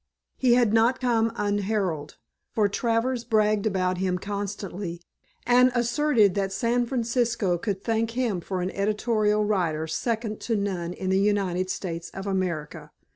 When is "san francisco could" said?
6.51-7.83